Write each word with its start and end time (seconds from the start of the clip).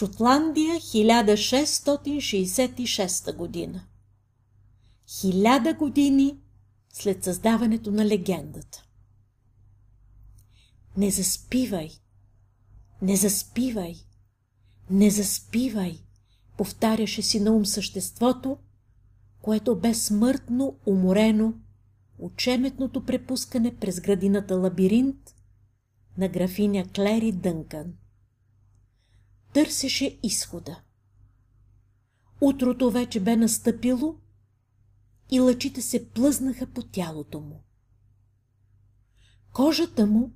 Шотландия 0.00 0.74
1666 0.74 3.36
година. 3.36 3.86
Хиляда 5.08 5.74
години 5.74 6.38
след 6.92 7.24
създаването 7.24 7.90
на 7.90 8.06
легендата. 8.06 8.84
Не 10.96 11.10
заспивай, 11.10 11.90
не 13.02 13.16
заспивай, 13.16 13.94
не 14.90 15.10
заспивай, 15.10 15.98
повтаряше 16.56 17.22
си 17.22 17.40
на 17.40 17.52
ум 17.52 17.66
съществото, 17.66 18.58
което 19.42 19.80
бе 19.80 19.94
смъртно 19.94 20.76
уморено 20.86 21.54
учеметното 22.18 23.04
препускане 23.04 23.76
през 23.76 24.00
градината 24.00 24.56
лабиринт 24.56 25.34
на 26.18 26.28
графиня 26.28 26.84
Клери 26.94 27.32
Дънкан. 27.32 27.99
Търсеше 29.52 30.18
изхода. 30.22 30.82
Утрото 32.40 32.90
вече 32.90 33.20
бе 33.20 33.36
настъпило 33.36 34.16
и 35.30 35.40
лъчите 35.40 35.82
се 35.82 36.08
плъзнаха 36.10 36.66
по 36.66 36.82
тялото 36.82 37.40
му. 37.40 37.62
Кожата 39.52 40.06
му 40.06 40.32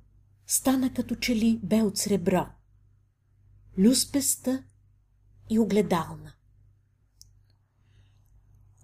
стана 0.47 0.93
като 0.93 1.15
че 1.15 1.35
ли 1.35 1.59
бе 1.63 1.81
от 1.81 1.97
сребро, 1.97 2.47
люспеста 3.77 4.63
и 5.49 5.59
огледална. 5.59 6.33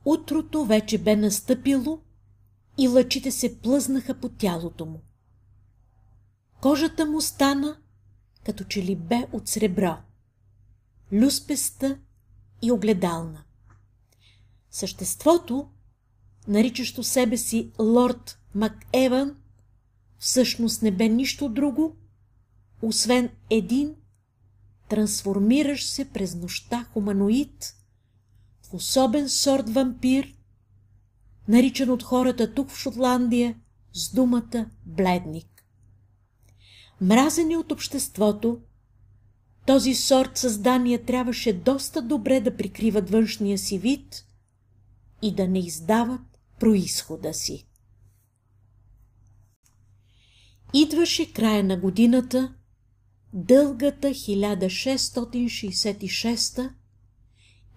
Утрото 0.05 0.65
вече 0.65 0.97
бе 0.97 1.15
настъпило 1.15 2.01
и 2.77 2.87
лъчите 2.87 3.31
се 3.31 3.61
плъзнаха 3.61 4.19
по 4.19 4.29
тялото 4.29 4.85
му. 4.85 5.01
Кожата 6.61 7.05
му 7.05 7.21
стана, 7.21 7.81
като 8.45 8.63
че 8.63 8.83
ли 8.83 8.95
бе 8.95 9.27
от 9.31 9.47
сребро, 9.47 9.97
люспеста 11.13 11.97
и 12.61 12.71
огледална. 12.71 13.43
Съществото, 14.71 15.69
наричащо 16.47 17.03
себе 17.03 17.37
си 17.37 17.71
лорд 17.79 18.39
МакЕван, 18.55 19.35
всъщност 20.19 20.81
не 20.81 20.91
бе 20.91 21.09
нищо 21.09 21.49
друго, 21.49 21.95
освен 22.81 23.29
един 23.49 23.95
трансформиращ 24.89 25.87
се 25.87 26.09
през 26.09 26.35
нощта 26.35 26.85
хуманоид 26.93 27.75
в 28.63 28.73
особен 28.73 29.29
сорт 29.29 29.69
вампир, 29.69 30.35
наричан 31.47 31.89
от 31.89 32.03
хората 32.03 32.53
тук 32.53 32.69
в 32.69 32.77
Шотландия 32.77 33.55
с 33.93 34.13
думата 34.13 34.65
бледник. 34.85 35.65
Мразени 37.01 37.57
от 37.57 37.71
обществото, 37.71 38.61
този 39.65 39.95
сорт 39.95 40.37
създания 40.37 41.05
трябваше 41.05 41.53
доста 41.53 42.01
добре 42.01 42.39
да 42.39 42.57
прикриват 42.57 43.09
външния 43.09 43.57
си 43.57 43.77
вид 43.77 44.25
и 45.21 45.35
да 45.35 45.47
не 45.47 45.59
издават 45.59 46.21
происхода 46.59 47.33
си. 47.33 47.65
Идваше 50.73 51.33
края 51.33 51.63
на 51.63 51.77
годината, 51.77 52.53
дългата 53.33 54.07
1666 54.07 56.69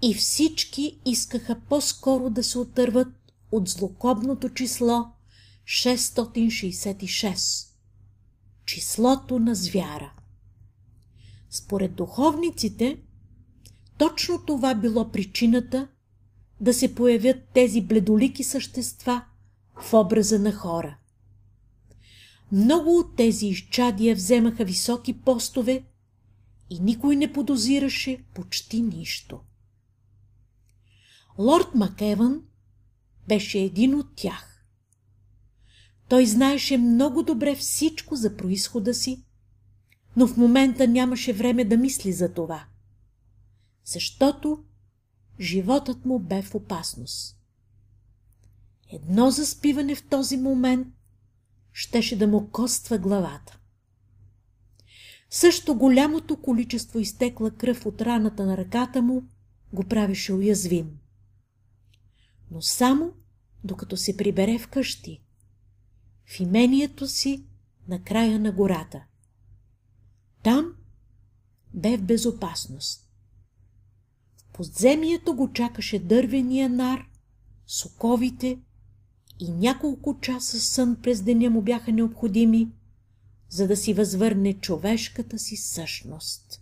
и 0.03 0.15
всички 0.15 1.01
искаха 1.07 1.61
по-скоро 1.69 2.31
да 2.31 2.45
се 2.45 2.59
отърват 2.59 3.09
от 3.53 3.69
злокобното 3.69 4.49
число 4.49 5.07
666. 5.65 7.69
Числото 8.67 9.39
на 9.39 9.55
звяра. 9.55 10.13
Според 11.55 11.95
духовниците, 11.95 12.99
точно 13.99 14.45
това 14.47 14.75
било 14.75 15.11
причината 15.11 15.89
да 16.61 16.75
се 16.75 16.95
появят 16.95 17.37
тези 17.53 17.81
бледолики 17.81 18.45
същества 18.45 19.25
в 19.81 19.95
образа 19.95 20.39
на 20.39 20.53
хора. 20.53 20.99
Много 22.53 22.99
от 22.99 23.17
тези 23.17 23.47
изчадия 23.47 24.15
вземаха 24.15 24.65
високи 24.65 25.21
постове 25.21 25.85
и 26.71 26.81
никой 26.81 27.17
не 27.17 27.33
подозираше 27.33 28.25
почти 28.35 28.83
нищо. 28.83 29.41
Лорд 31.39 31.75
Макеван 31.75 32.43
беше 33.29 33.59
един 33.59 33.95
от 33.95 34.07
тях. 34.17 34.65
Той 36.09 36.27
знаеше 36.27 36.79
много 36.79 37.23
добре 37.23 37.55
всичко 37.55 38.17
за 38.17 38.37
происхода 38.37 38.95
си, 38.95 39.25
но 40.17 40.27
в 40.27 40.37
момента 40.37 40.89
нямаше 40.89 41.33
време 41.33 41.65
да 41.65 41.77
мисли 41.77 42.13
за 42.13 42.33
това, 42.33 42.65
защото 43.85 44.65
животът 45.41 46.05
му 46.05 46.19
бе 46.19 46.43
в 46.43 46.55
опасност. 46.55 47.39
Едно 48.93 49.31
заспиване 49.31 49.95
в 49.95 50.09
този 50.09 50.37
момент 50.37 50.89
щеше 51.73 52.19
да 52.19 52.27
му 52.27 52.51
коства 52.51 52.99
главата. 52.99 53.59
Също 55.31 55.75
голямото 55.75 56.37
количество 56.37 56.99
изтекла 56.99 57.51
кръв 57.51 57.87
от 57.87 58.01
раната 58.01 58.47
на 58.47 58.57
ръката 58.57 59.03
му 59.03 59.23
го 59.73 59.85
правеше 59.85 60.33
уязвим 60.33 60.99
но 62.55 62.63
само 62.63 63.13
докато 63.65 63.97
се 63.97 64.17
прибере 64.17 64.59
в 64.59 64.69
къщи, 64.69 65.23
в 66.27 66.41
имението 66.41 67.07
си 67.09 67.45
на 67.89 68.03
края 68.03 68.41
на 68.41 68.53
гората. 68.53 69.05
Там 70.45 70.75
бе 71.75 71.97
в 71.97 72.03
безопасност. 72.03 73.11
В 74.37 74.53
подземието 74.53 75.35
го 75.35 75.53
чакаше 75.53 75.99
дървения 75.99 76.71
нар, 76.71 77.07
соковите 77.67 78.59
и 79.41 79.53
няколко 79.53 80.21
часа 80.21 80.61
сън 80.61 80.97
през 81.03 81.23
деня 81.23 81.51
му 81.51 81.63
бяха 81.63 81.93
необходими, 81.93 82.73
за 83.49 83.67
да 83.69 83.77
си 83.77 83.95
възвърне 83.95 84.55
човешката 84.55 85.39
си 85.39 85.57
същност. 85.57 86.61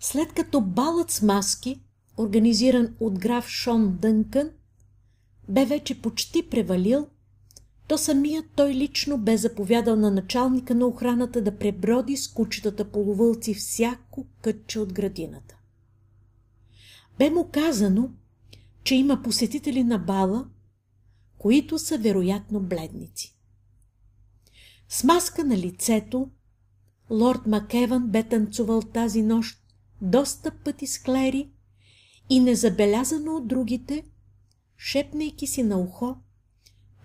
След 0.00 0.32
като 0.32 0.60
балът 0.60 1.10
с 1.10 1.22
маски 1.22 1.80
организиран 2.16 2.94
от 3.00 3.18
граф 3.18 3.48
Шон 3.48 3.96
Дънкън, 3.96 4.50
бе 5.48 5.64
вече 5.64 6.02
почти 6.02 6.50
превалил, 6.50 7.08
то 7.88 7.98
самият 7.98 8.46
той 8.56 8.74
лично 8.74 9.18
бе 9.18 9.36
заповядал 9.36 9.96
на 9.96 10.10
началника 10.10 10.74
на 10.74 10.86
охраната 10.86 11.42
да 11.42 11.58
преброди 11.58 12.16
с 12.16 12.28
кучетата 12.28 12.84
полувълци 12.90 13.54
всяко 13.54 14.26
кътче 14.40 14.78
от 14.78 14.92
градината. 14.92 15.56
Бе 17.18 17.30
му 17.30 17.48
казано, 17.52 18.10
че 18.84 18.94
има 18.94 19.22
посетители 19.22 19.84
на 19.84 19.98
бала, 19.98 20.46
които 21.38 21.78
са 21.78 21.98
вероятно 21.98 22.60
бледници. 22.60 23.36
С 24.88 25.04
маска 25.04 25.44
на 25.44 25.58
лицето, 25.58 26.30
лорд 27.10 27.46
Макеван 27.46 28.08
бе 28.08 28.22
танцувал 28.22 28.82
тази 28.82 29.22
нощ 29.22 29.58
доста 30.02 30.50
пъти 30.50 30.86
с 30.86 31.02
Клери 31.02 31.50
и 32.30 32.40
незабелязано 32.40 33.36
от 33.36 33.48
другите, 33.48 34.04
шепнейки 34.76 35.46
си 35.46 35.62
на 35.62 35.78
ухо, 35.78 36.16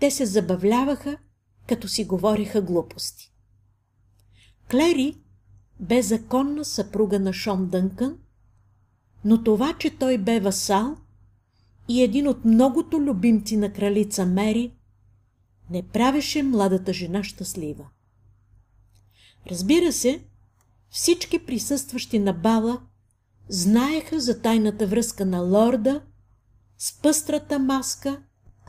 те 0.00 0.10
се 0.10 0.26
забавляваха, 0.26 1.16
като 1.68 1.88
си 1.88 2.04
говориха 2.04 2.62
глупости. 2.62 3.32
Клери 4.70 5.20
бе 5.80 6.02
законна 6.02 6.64
съпруга 6.64 7.20
на 7.20 7.32
Шон 7.32 7.68
Дънкън, 7.68 8.18
но 9.24 9.44
това, 9.44 9.74
че 9.78 9.90
той 9.90 10.18
бе 10.18 10.40
васал 10.40 10.96
и 11.88 12.02
един 12.02 12.28
от 12.28 12.44
многото 12.44 13.00
любимци 13.00 13.56
на 13.56 13.72
кралица 13.72 14.26
Мери, 14.26 14.74
не 15.70 15.82
правеше 15.82 16.42
младата 16.42 16.92
жена 16.92 17.24
щастлива. 17.24 17.88
Разбира 19.50 19.92
се, 19.92 20.24
всички 20.90 21.46
присъстващи 21.46 22.18
на 22.18 22.32
бала 22.32 22.82
знаеха 23.48 24.20
за 24.20 24.42
тайната 24.42 24.86
връзка 24.86 25.26
на 25.26 25.40
лорда 25.40 26.02
с 26.78 27.02
пъстрата 27.02 27.58
маска, 27.58 28.22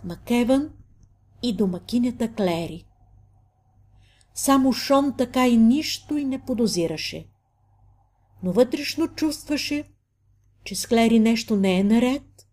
Макеван 0.04 0.70
и 1.44 1.56
домакинята 1.56 2.34
Клери. 2.34 2.86
Само 4.34 4.74
Шон 4.74 5.18
така 5.18 5.48
и 5.48 5.58
нищо 5.58 6.18
и 6.18 6.26
не 6.26 6.46
подозираше. 6.46 7.28
Но 8.44 8.52
вътрешно 8.52 9.08
чувстваше, 9.08 9.84
че 10.64 10.76
с 10.76 10.88
Клери 10.88 11.20
нещо 11.20 11.56
не 11.56 11.80
е 11.80 11.84
наред 11.84 12.48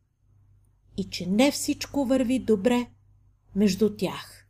и 0.97 1.05
че 1.05 1.27
не 1.27 1.51
всичко 1.51 2.05
върви 2.05 2.39
добре 2.39 2.87
между 3.55 3.97
тях. 3.97 4.47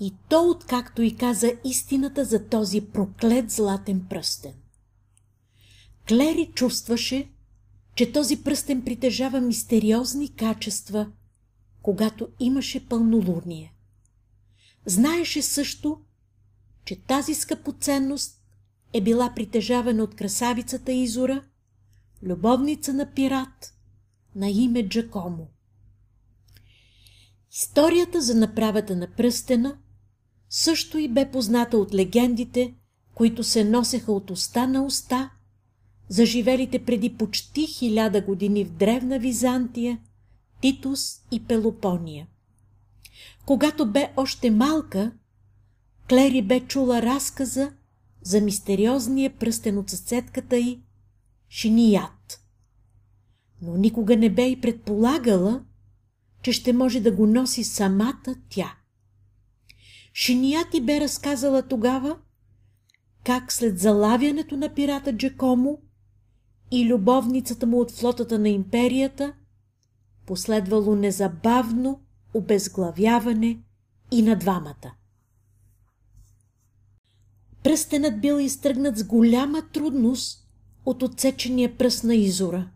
И 0.00 0.14
то, 0.28 0.50
откакто 0.50 1.02
и 1.02 1.16
каза 1.16 1.52
истината 1.64 2.24
за 2.24 2.48
този 2.48 2.80
проклет 2.80 3.50
златен 3.50 4.06
пръстен. 4.08 4.54
Клери 6.08 6.50
чувстваше, 6.54 7.28
че 7.94 8.12
този 8.12 8.42
пръстен 8.42 8.84
притежава 8.84 9.40
мистериозни 9.40 10.34
качества, 10.34 11.12
когато 11.82 12.28
имаше 12.40 12.88
пълнолуние. 12.88 13.74
Знаеше 14.86 15.42
също, 15.42 16.00
че 16.84 16.96
тази 16.96 17.34
скъпоценност 17.34 18.42
е 18.92 19.00
била 19.00 19.32
притежавана 19.34 20.02
от 20.02 20.14
красавицата 20.14 20.92
Изора, 20.92 21.44
любовница 22.22 22.92
на 22.92 23.14
пират, 23.14 23.74
на 24.34 24.50
име 24.50 24.88
Джакомо. 24.88 25.48
Историята 27.52 28.20
за 28.20 28.34
направата 28.34 28.96
на 28.96 29.06
пръстена 29.16 29.78
също 30.50 30.98
и 30.98 31.08
бе 31.08 31.30
позната 31.30 31.78
от 31.78 31.94
легендите, 31.94 32.74
които 33.14 33.44
се 33.44 33.64
носеха 33.64 34.12
от 34.12 34.30
уста 34.30 34.66
на 34.66 34.84
уста, 34.84 35.30
заживелите 36.08 36.84
преди 36.84 37.16
почти 37.16 37.66
хиляда 37.66 38.20
години 38.20 38.64
в 38.64 38.70
древна 38.70 39.18
Византия, 39.18 39.98
Титус 40.60 41.22
и 41.30 41.44
Пелопония. 41.44 42.26
Когато 43.46 43.86
бе 43.86 44.12
още 44.16 44.50
малка, 44.50 45.12
Клери 46.08 46.42
бе 46.42 46.60
чула 46.60 47.02
разказа 47.02 47.72
за 48.22 48.40
мистериозния 48.40 49.30
пръстен 49.30 49.78
от 49.78 49.90
съседката 49.90 50.56
й, 50.56 50.80
Шиният. 51.48 52.44
Но 53.62 53.76
никога 53.76 54.16
не 54.16 54.30
бе 54.30 54.48
и 54.48 54.60
предполагала, 54.60 55.64
че 56.42 56.52
ще 56.52 56.72
може 56.72 57.00
да 57.00 57.12
го 57.12 57.26
носи 57.26 57.64
самата 57.64 58.34
тя. 58.48 58.74
Шиният 60.14 60.74
и 60.74 60.80
бе 60.80 61.00
разказала 61.00 61.62
тогава, 61.62 62.16
как 63.24 63.52
след 63.52 63.78
залавянето 63.78 64.56
на 64.56 64.74
пирата 64.74 65.16
Джакомо 65.16 65.78
и 66.70 66.86
любовницата 66.86 67.66
му 67.66 67.80
от 67.80 67.90
флотата 67.90 68.38
на 68.38 68.48
империята, 68.48 69.32
последвало 70.28 70.96
незабавно 70.96 72.00
обезглавяване 72.34 73.58
и 74.10 74.22
на 74.22 74.36
двамата. 74.36 74.94
Пръстенът 77.62 78.20
бил 78.20 78.38
изтръгнат 78.40 78.98
с 78.98 79.04
голяма 79.04 79.62
трудност 79.72 80.48
от 80.86 81.02
отсечения 81.02 81.78
пръст 81.78 82.04
на 82.04 82.14
Изора. 82.14 82.70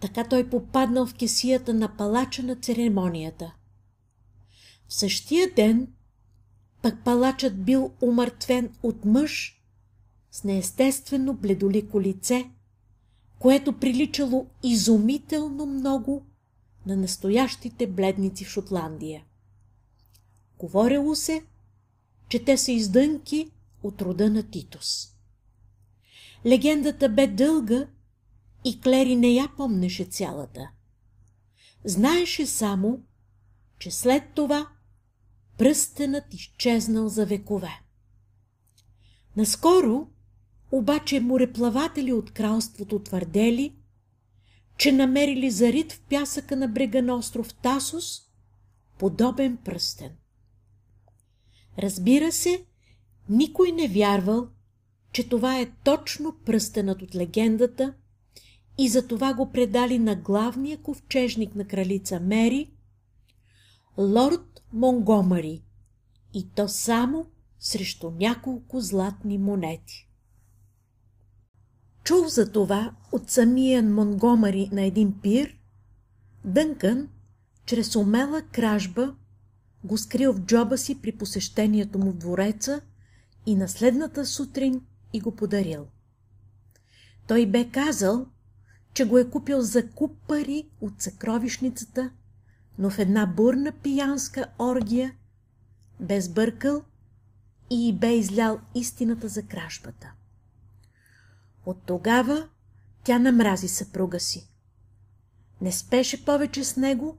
Така 0.00 0.24
той 0.24 0.50
попаднал 0.50 1.06
в 1.06 1.14
кесията 1.14 1.74
на 1.74 1.96
палача 1.96 2.42
на 2.42 2.56
церемонията. 2.56 3.54
В 4.88 4.94
същия 4.94 5.54
ден 5.54 5.88
пък 6.82 7.04
палачът 7.04 7.64
бил 7.64 7.92
умъртвен 8.00 8.70
от 8.82 9.04
мъж 9.04 9.62
с 10.30 10.44
неестествено 10.44 11.34
бледолико 11.34 12.00
лице, 12.00 12.50
което 13.38 13.78
приличало 13.78 14.46
изумително 14.62 15.66
много 15.66 16.26
на 16.86 16.96
настоящите 16.96 17.86
бледници 17.86 18.44
в 18.44 18.48
Шотландия. 18.48 19.24
Говорило 20.58 21.14
се, 21.14 21.44
че 22.28 22.44
те 22.44 22.56
са 22.56 22.72
издънки 22.72 23.50
от 23.82 24.02
рода 24.02 24.30
на 24.30 24.50
Титус. 24.50 25.08
Легендата 26.46 27.08
бе 27.08 27.26
дълга 27.26 27.86
и 28.64 28.80
Клери 28.80 29.16
не 29.16 29.28
я 29.28 29.48
помнеше 29.56 30.04
цялата. 30.04 30.70
Знаеше 31.84 32.46
само, 32.46 33.02
че 33.78 33.90
след 33.90 34.22
това 34.34 34.68
пръстенът 35.58 36.34
изчезнал 36.34 37.08
за 37.08 37.26
векове. 37.26 37.80
Наскоро 39.36 40.08
обаче 40.72 41.20
мореплаватели 41.20 42.12
от 42.12 42.30
кралството 42.30 42.98
твърдели, 42.98 43.76
че 44.76 44.92
намерили 44.92 45.50
зарит 45.50 45.92
в 45.92 46.00
пясъка 46.00 46.56
на 46.56 46.68
брега 46.68 47.02
на 47.02 47.14
остров 47.14 47.54
Тасос 47.54 48.22
подобен 48.98 49.56
пръстен. 49.56 50.10
Разбира 51.78 52.32
се, 52.32 52.64
никой 53.28 53.72
не 53.72 53.88
вярвал, 53.88 54.48
че 55.12 55.28
това 55.28 55.60
е 55.60 55.72
точно 55.84 56.36
пръстенът 56.44 57.02
от 57.02 57.14
легендата 57.14 57.94
и 58.78 58.88
за 58.88 59.06
това 59.06 59.34
го 59.34 59.52
предали 59.52 59.98
на 59.98 60.16
главния 60.16 60.78
ковчежник 60.78 61.54
на 61.54 61.66
кралица 61.66 62.20
Мери, 62.20 62.70
лорд 63.98 64.62
Монгомари, 64.72 65.62
и 66.34 66.48
то 66.48 66.68
само 66.68 67.26
срещу 67.58 68.10
няколко 68.10 68.80
златни 68.80 69.38
монети. 69.38 70.08
Чул 72.04 72.28
за 72.28 72.52
това 72.52 72.94
от 73.12 73.30
самия 73.30 73.82
Монгомари 73.82 74.68
на 74.72 74.82
един 74.82 75.20
пир, 75.20 75.58
Дънкън, 76.44 77.08
чрез 77.66 77.96
умела 77.96 78.42
кражба, 78.42 79.14
го 79.84 79.98
скрил 79.98 80.32
в 80.32 80.40
джоба 80.40 80.78
си 80.78 81.02
при 81.02 81.12
посещението 81.12 81.98
му 81.98 82.10
в 82.10 82.16
двореца 82.16 82.80
и 83.46 83.54
на 83.54 83.68
следната 83.68 84.26
сутрин 84.26 84.80
и 85.12 85.20
го 85.20 85.36
подарил. 85.36 85.86
Той 87.26 87.46
бе 87.46 87.70
казал, 87.70 88.26
че 88.94 89.04
го 89.04 89.18
е 89.18 89.30
купил 89.30 89.60
за 89.60 89.90
куп 89.90 90.16
пари 90.28 90.68
от 90.80 90.92
съкровищницата, 90.98 92.10
но 92.78 92.90
в 92.90 92.98
една 92.98 93.26
бурна 93.26 93.72
пиянска 93.72 94.46
оргия 94.58 95.14
бе 96.00 96.20
сбъркал 96.20 96.82
и 97.70 97.92
бе 97.92 98.16
излял 98.16 98.60
истината 98.74 99.28
за 99.28 99.42
кражбата. 99.42 100.12
От 101.66 101.82
тогава 101.86 102.48
тя 103.04 103.18
намрази 103.18 103.68
съпруга 103.68 104.20
си. 104.20 104.48
Не 105.60 105.72
спеше 105.72 106.24
повече 106.24 106.64
с 106.64 106.76
него, 106.76 107.16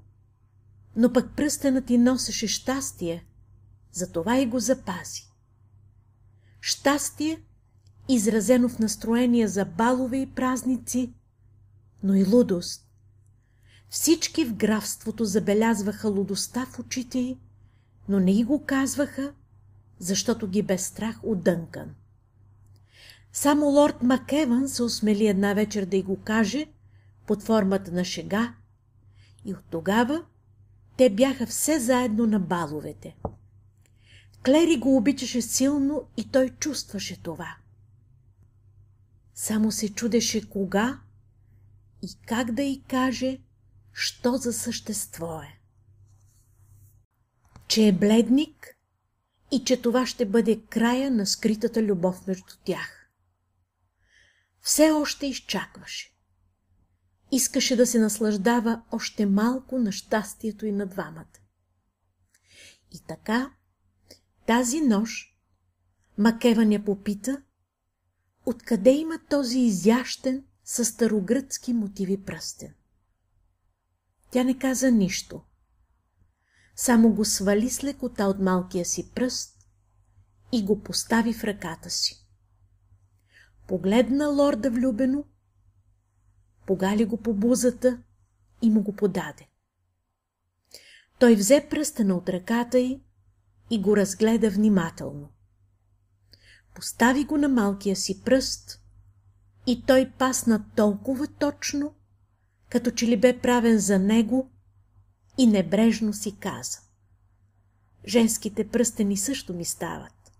но 0.95 1.13
пък 1.13 1.35
пръстенът 1.35 1.85
ти 1.85 1.97
носеше 1.97 2.47
щастие, 2.47 3.25
затова 3.91 4.37
и 4.37 4.45
го 4.45 4.59
запази. 4.59 5.31
Щастие, 6.61 7.43
изразено 8.09 8.69
в 8.69 8.79
настроение 8.79 9.47
за 9.47 9.65
балове 9.65 10.17
и 10.17 10.31
празници, 10.31 11.13
но 12.03 12.15
и 12.15 12.23
лудост. 12.23 12.89
Всички 13.89 14.45
в 14.45 14.55
графството 14.55 15.25
забелязваха 15.25 16.09
лудостта 16.09 16.65
в 16.65 16.79
очите 16.79 17.19
й, 17.19 17.37
но 18.09 18.19
не 18.19 18.39
и 18.39 18.43
го 18.43 18.65
казваха, 18.65 19.33
защото 19.99 20.47
ги 20.47 20.61
бе 20.61 20.77
страх 20.77 21.19
от. 21.23 21.95
Само 23.35 23.65
лорд 23.65 24.03
Макеван 24.03 24.69
се 24.69 24.83
осмели 24.83 25.27
една 25.27 25.53
вечер 25.53 25.85
да 25.85 25.97
й 25.97 26.03
го 26.03 26.21
каже 26.23 26.67
под 27.27 27.43
формата 27.43 27.91
на 27.91 28.05
шега 28.05 28.53
и 29.45 29.53
от 29.53 29.63
тогава 29.69 30.25
те 30.97 31.09
бяха 31.09 31.45
все 31.45 31.79
заедно 31.79 32.27
на 32.27 32.39
баловете. 32.39 33.15
Клери 34.45 34.77
го 34.79 34.97
обичаше 34.97 35.41
силно 35.41 36.03
и 36.17 36.31
той 36.31 36.49
чувстваше 36.49 37.21
това. 37.21 37.55
Само 39.33 39.71
се 39.71 39.93
чудеше 39.93 40.49
кога 40.49 40.99
и 42.01 42.07
как 42.27 42.51
да 42.51 42.63
й 42.63 42.81
каже, 42.87 43.39
що 43.93 44.37
за 44.37 44.53
същество 44.53 45.41
е. 45.41 45.59
Че 47.67 47.87
е 47.87 47.91
бледник 47.91 48.75
и 49.51 49.63
че 49.63 49.81
това 49.81 50.05
ще 50.05 50.25
бъде 50.25 50.61
края 50.69 51.11
на 51.11 51.25
скритата 51.25 51.83
любов 51.83 52.27
между 52.27 52.53
тях. 52.65 53.04
Все 54.65 54.91
още 54.91 55.27
изчакваше. 55.27 56.15
Искаше 57.31 57.75
да 57.75 57.87
се 57.87 57.99
наслаждава 57.99 58.81
още 58.91 59.25
малко 59.25 59.79
на 59.79 59.91
щастието 59.91 60.65
и 60.65 60.71
на 60.71 60.85
двамата. 60.85 61.39
И 62.91 62.99
така, 63.07 63.51
тази 64.47 64.81
нощ 64.81 65.37
Макева 66.17 66.65
не 66.65 66.85
попита, 66.85 67.41
откъде 68.45 68.91
има 68.91 69.19
този 69.29 69.59
изящен 69.59 70.45
със 70.63 70.87
старогръцки 70.87 71.73
мотиви 71.73 72.23
пръстен. 72.23 72.73
Тя 74.31 74.43
не 74.43 74.57
каза 74.57 74.91
нищо. 74.91 75.41
Само 76.75 77.13
го 77.13 77.25
свали 77.25 77.69
с 77.69 77.83
лекота 77.83 78.25
от 78.25 78.39
малкия 78.39 78.85
си 78.85 79.11
пръст 79.11 79.67
и 80.51 80.65
го 80.65 80.83
постави 80.83 81.33
в 81.33 81.43
ръката 81.43 81.89
си. 81.89 82.24
Погледна 83.67 84.27
лорда 84.27 84.69
влюбено, 84.69 85.23
погали 86.65 87.05
го 87.05 87.17
по 87.17 87.33
бузата 87.33 88.01
и 88.61 88.69
му 88.69 88.81
го 88.81 88.95
подаде. 88.95 89.47
Той 91.19 91.35
взе 91.35 91.67
пръстена 91.69 92.15
от 92.15 92.29
ръката 92.29 92.79
й 92.79 93.01
и 93.69 93.81
го 93.81 93.97
разгледа 93.97 94.49
внимателно. 94.49 95.29
Постави 96.75 97.23
го 97.25 97.37
на 97.37 97.49
малкия 97.49 97.95
си 97.95 98.23
пръст 98.23 98.81
и 99.67 99.83
той 99.85 100.11
пасна 100.17 100.65
толкова 100.75 101.27
точно, 101.27 101.95
като 102.69 102.91
че 102.91 103.07
ли 103.07 103.17
бе 103.17 103.39
правен 103.39 103.79
за 103.79 103.99
него 103.99 104.51
и 105.37 105.47
небрежно 105.47 106.13
си 106.13 106.39
каза. 106.39 106.79
Женските 108.07 108.67
пръстени 108.67 109.17
също 109.17 109.53
ми 109.53 109.65
стават. 109.65 110.31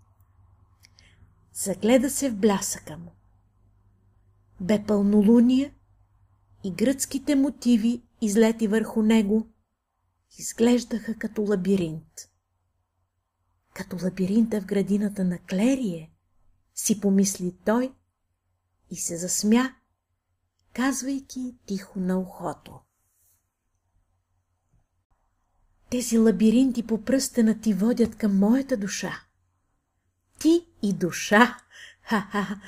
Загледа 1.53 2.09
се 2.09 2.29
в 2.29 2.35
блясъка 2.35 2.97
му. 2.97 3.14
Бе 4.61 4.83
пълнолуние 4.87 5.75
и 6.63 6.71
гръцките 6.71 7.35
мотиви, 7.35 8.03
излети 8.21 8.67
върху 8.67 9.01
него, 9.01 9.47
изглеждаха 10.39 11.15
като 11.15 11.41
лабиринт. 11.41 12.13
Като 13.73 13.97
лабиринта 14.03 14.61
в 14.61 14.65
градината 14.65 15.23
на 15.23 15.39
Клерие, 15.39 16.11
си 16.75 17.01
помисли 17.01 17.57
той 17.65 17.93
и 18.91 18.95
се 18.95 19.17
засмя, 19.17 19.75
казвайки 20.73 21.55
тихо 21.65 21.99
на 21.99 22.19
ухото. 22.19 22.79
Тези 25.89 26.17
лабиринти 26.17 26.87
по 26.87 27.03
пръстена 27.03 27.61
ти 27.61 27.73
водят 27.73 28.15
към 28.15 28.39
моята 28.39 28.77
душа. 28.77 29.13
Ти 30.39 30.67
и 30.83 30.93
душа! 30.93 31.57
Ха-ха! 32.01 32.61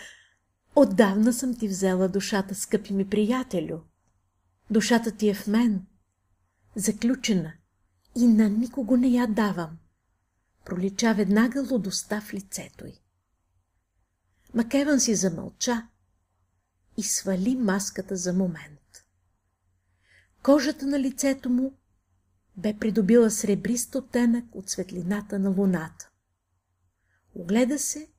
Отдавна 0.80 1.34
съм 1.34 1.56
ти 1.56 1.68
взела 1.68 2.10
душата, 2.10 2.56
скъпи 2.56 2.94
ми 2.94 3.10
приятелю. 3.10 3.80
Душата 4.70 5.12
ти 5.12 5.30
е 5.30 5.34
в 5.34 5.48
мен, 5.48 5.86
заключена, 6.76 7.54
и 8.16 8.28
на 8.28 8.50
никого 8.50 8.98
не 8.98 9.08
я 9.08 9.28
давам. 9.28 9.78
Пролича 10.66 11.14
веднага 11.14 11.68
лудостта 11.72 12.22
в 12.22 12.34
лицето 12.34 12.86
й. 12.86 12.94
Макеван 14.54 15.00
си 15.00 15.16
замълча 15.16 15.88
и 16.98 17.04
свали 17.04 17.56
маската 17.56 18.16
за 18.16 18.34
момент. 18.34 19.06
Кожата 20.44 20.86
на 20.86 21.00
лицето 21.00 21.50
му 21.50 21.74
бе 22.58 22.78
придобила 22.78 23.32
сребрист 23.32 23.96
оттенък 23.96 24.46
от 24.56 24.70
светлината 24.70 25.40
на 25.40 25.50
луната. 25.50 26.10
Огледа 27.36 27.80
се 27.80 28.10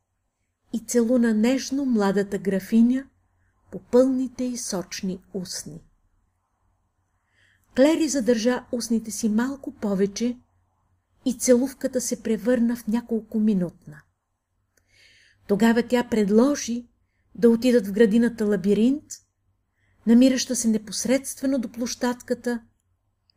и 0.72 0.78
целуна 0.78 1.34
нежно 1.34 1.84
младата 1.84 2.38
графиня 2.38 3.06
по 3.70 3.78
пълните 3.78 4.44
и 4.44 4.56
сочни 4.56 5.20
устни. 5.34 5.84
Клери 7.76 8.08
задържа 8.08 8.64
устните 8.72 9.10
си 9.10 9.28
малко 9.28 9.72
повече 9.72 10.38
и 11.24 11.38
целувката 11.38 12.00
се 12.00 12.22
превърна 12.22 12.76
в 12.76 12.86
няколко 12.86 13.40
минутна. 13.40 14.02
Тогава 15.46 15.82
тя 15.88 16.08
предложи 16.08 16.88
да 17.34 17.50
отидат 17.50 17.86
в 17.86 17.92
градината 17.92 18.44
лабиринт, 18.46 19.04
намираща 20.06 20.56
се 20.56 20.68
непосредствено 20.68 21.58
до 21.58 21.72
площадката, 21.72 22.62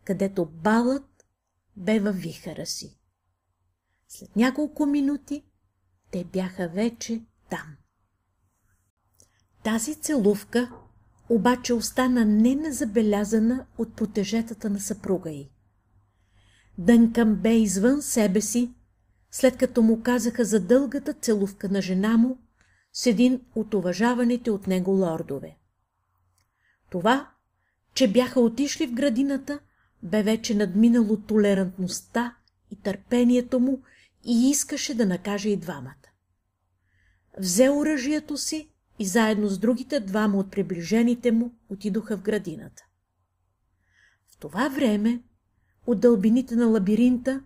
където 0.04 0.46
балът 0.46 1.26
бе 1.78 2.00
във 2.00 2.16
вихара 2.16 2.66
си. 2.66 2.98
След 4.08 4.36
няколко 4.36 4.86
минути 4.86 5.44
те 6.12 6.24
бяха 6.24 6.68
вече 6.68 7.22
там. 7.50 7.76
Тази 9.64 9.96
целувка 9.96 10.72
обаче 11.30 11.74
остана 11.74 12.26
неназабелязана 12.26 13.66
от 13.78 13.94
потежетата 13.96 14.70
на 14.70 14.80
съпруга 14.80 15.32
й. 15.32 15.50
Дънкъм 16.78 17.36
бе 17.36 17.58
извън 17.58 18.02
себе 18.02 18.42
си, 18.42 18.74
след 19.32 19.58
като 19.58 19.82
му 19.82 20.04
казаха 20.04 20.46
за 20.46 20.60
дългата 20.60 21.14
целувка 21.14 21.70
на 21.70 21.82
жена 21.82 22.18
му 22.18 22.38
с 22.94 23.06
един 23.06 23.42
от 23.56 23.74
уважаваните 23.74 24.52
от 24.52 24.68
него 24.68 24.92
лордове. 24.92 25.58
Това, 26.90 27.30
че 27.94 28.12
бяха 28.12 28.40
отишли 28.40 28.88
в 28.88 28.94
градината, 28.94 29.60
бе 30.04 30.24
вече 30.24 30.56
надминало 30.56 31.18
толерантността 31.18 32.36
и 32.72 32.76
търпението 32.76 33.60
му 33.60 33.82
и 34.26 34.50
искаше 34.50 34.96
да 34.96 35.06
накаже 35.06 35.50
и 35.50 35.58
двамата. 35.58 35.96
Взе 37.38 37.70
оръжието 37.70 38.38
си 38.38 38.70
и 39.00 39.06
заедно 39.06 39.48
с 39.48 39.60
другите 39.60 40.00
двама 40.00 40.38
от 40.38 40.52
приближените 40.52 41.32
му 41.32 41.54
отидоха 41.70 42.18
в 42.18 42.22
градината. 42.22 42.84
В 44.28 44.38
това 44.38 44.70
време 44.70 45.22
от 45.88 46.00
дълбините 46.00 46.56
на 46.56 46.66
лабиринта 46.66 47.42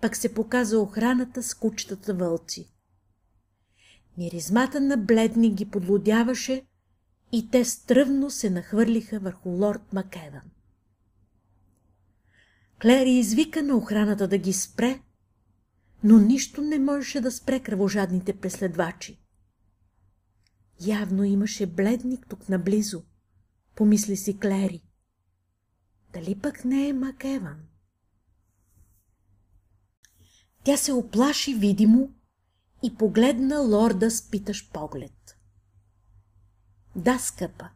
пък 0.00 0.16
се 0.16 0.34
показа 0.34 0.78
охраната 0.78 1.42
с 1.42 1.54
кучетата 1.54 2.14
вълци. 2.14 2.72
Миризмата 4.18 4.80
на 4.80 4.96
бледни 4.96 5.54
ги 5.54 5.70
подлодяваше 5.70 6.66
и 7.32 7.50
те 7.50 7.64
стръвно 7.64 8.30
се 8.30 8.50
нахвърлиха 8.50 9.18
върху 9.18 9.48
лорд 9.48 9.92
Макеван. 9.92 10.50
Клери 12.82 13.10
извика 13.10 13.62
на 13.62 13.76
охраната 13.76 14.28
да 14.28 14.38
ги 14.38 14.52
спре, 14.52 15.00
но 16.04 16.18
нищо 16.18 16.62
не 16.62 16.78
можеше 16.78 17.20
да 17.20 17.32
спре 17.32 17.60
кръвожадните 17.60 18.36
преследвачи. 18.36 19.18
Явно 20.80 21.24
имаше 21.24 21.66
бледник 21.66 22.26
тук 22.28 22.48
наблизо, 22.48 23.02
помисли 23.74 24.16
си 24.16 24.38
Клери. 24.38 24.84
Дали 26.12 26.38
пък 26.38 26.64
не 26.64 26.88
е 26.88 26.92
Макеван? 26.92 27.68
Тя 30.64 30.76
се 30.76 30.92
оплаши 30.92 31.54
видимо 31.54 32.14
и 32.82 32.94
погледна 32.94 33.58
лорда 33.58 34.10
с 34.10 34.30
питаш 34.30 34.70
поглед. 34.70 35.38
Да, 36.96 37.18
скъпа, 37.18 37.68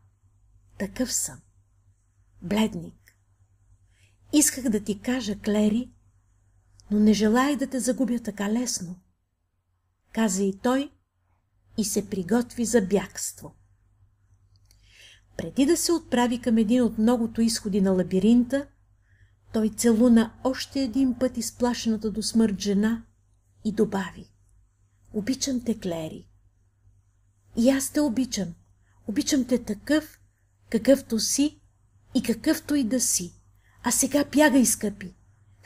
такъв 0.79 1.13
съм. 1.13 1.41
Бледник. 2.43 3.17
Исках 4.33 4.69
да 4.69 4.85
ти 4.85 5.01
кажа, 5.01 5.39
Клери, 5.39 5.93
но 6.91 6.99
не 6.99 7.13
желая 7.13 7.57
да 7.57 7.67
те 7.67 7.81
загубя 7.81 8.19
така 8.19 8.53
лесно. 8.53 8.97
Каза 10.13 10.43
и 10.43 10.59
той 10.63 10.91
и 11.79 11.85
се 11.85 12.11
приготви 12.11 12.65
за 12.65 12.83
бягство. 12.83 13.55
Преди 15.37 15.67
да 15.67 15.77
се 15.77 15.93
отправи 15.93 16.41
към 16.41 16.59
един 16.59 16.83
от 16.83 16.99
многото 16.99 17.41
изходи 17.41 17.81
на 17.81 17.91
лабиринта, 17.91 18.67
той 19.53 19.69
целуна 19.69 20.33
още 20.45 20.81
един 20.81 21.15
път 21.15 21.37
изплашената 21.37 22.11
до 22.11 22.23
смърт 22.23 22.61
жена 22.61 23.05
и 23.65 23.73
добави. 23.73 24.31
Обичам 25.13 25.65
те, 25.65 25.81
Клери. 25.81 26.29
И 27.57 27.71
аз 27.71 27.91
те 27.91 28.01
обичам. 28.01 28.55
Обичам 29.07 29.45
те 29.45 29.65
такъв, 29.65 30.21
какъвто 30.71 31.21
си 31.21 31.61
и 32.15 32.23
какъвто 32.23 32.75
и 32.75 32.85
да 32.85 33.01
си. 33.01 33.33
А 33.83 33.91
сега 33.91 34.25
бягай, 34.25 34.67
скъпи. 34.67 35.16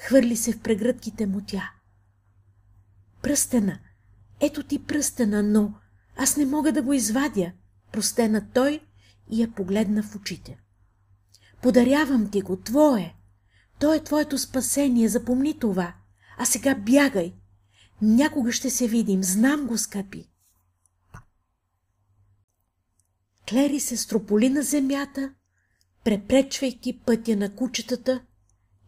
Хвърли 0.07 0.37
се 0.37 0.53
в 0.53 0.61
прегръдките 0.61 1.27
му 1.27 1.41
тя. 1.47 1.73
Пръстена. 3.23 3.79
Ето 4.41 4.63
ти 4.63 4.87
пръстена, 4.87 5.43
но 5.43 5.75
аз 6.17 6.37
не 6.37 6.47
мога 6.47 6.73
да 6.73 6.83
го 6.83 6.93
извадя. 6.93 7.53
Простена 7.93 8.47
той 8.55 8.81
и 9.31 9.43
я 9.43 9.55
погледна 9.55 10.03
в 10.03 10.17
очите. 10.17 10.59
Подарявам 11.63 12.31
ти 12.31 12.41
го, 12.41 12.57
твое. 12.57 13.15
То 13.79 13.95
е 13.95 14.05
твоето 14.05 14.39
спасение, 14.39 15.09
запомни 15.09 15.59
това. 15.59 15.95
А 16.39 16.45
сега 16.45 16.75
бягай. 16.75 17.35
Някога 18.03 18.53
ще 18.53 18.71
се 18.71 18.89
видим, 18.89 19.25
знам 19.25 19.67
го, 19.67 19.79
скъпи. 19.79 20.31
Клери 23.49 23.81
се 23.81 23.97
строполи 23.97 24.49
на 24.49 24.63
земята, 24.63 25.35
препречвайки 26.05 27.01
пътя 27.01 27.37
на 27.37 27.57
кучетата 27.57 28.23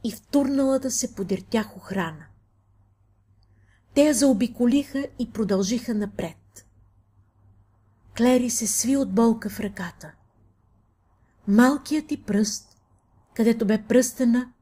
и 0.04 0.12
втурналата 0.12 0.90
се 0.90 1.14
подертях 1.14 1.76
охрана. 1.76 2.26
Те 3.94 4.02
я 4.02 4.14
заобиколиха 4.14 5.06
и 5.18 5.32
продължиха 5.32 5.94
напред. 5.94 6.66
Клери 8.16 8.50
се 8.50 8.66
сви 8.66 8.96
от 8.96 9.14
болка 9.14 9.50
в 9.50 9.60
ръката. 9.60 10.12
Малкият 11.48 12.06
ти 12.06 12.22
пръст, 12.22 12.76
където 13.34 13.66
бе 13.66 13.84
пръстена, 13.88 14.52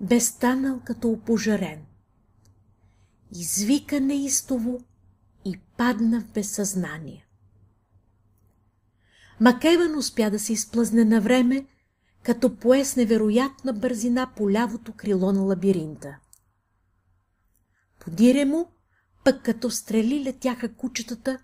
бе 0.00 0.20
станал 0.20 0.80
като 0.84 1.10
опожарен. 1.10 1.82
Извика 3.36 4.00
неистово 4.00 4.80
и 5.44 5.58
падна 5.76 6.20
в 6.20 6.28
безсъзнание. 6.28 7.26
Макеван 9.40 9.98
успя 9.98 10.30
да 10.30 10.38
се 10.38 10.52
изплъзне 10.52 11.04
на 11.04 11.20
време, 11.20 11.66
като 12.24 12.56
пое 12.56 12.84
с 12.84 12.96
невероятна 12.96 13.72
бързина 13.72 14.32
по 14.36 14.50
лявото 14.50 14.92
крило 14.92 15.32
на 15.32 15.40
лабиринта. 15.40 16.18
Подире 18.00 18.44
му, 18.44 18.72
пък 19.24 19.42
като 19.42 19.70
стрели 19.70 20.24
летяха 20.24 20.74
кучетата, 20.74 21.38